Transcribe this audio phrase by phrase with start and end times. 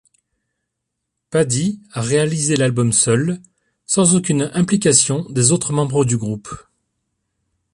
[1.29, 3.39] Paddy a réalisé l'album seul,
[3.85, 6.51] sans aucune implication des autres membres du groupe.